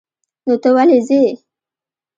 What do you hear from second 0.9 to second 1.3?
ځې؟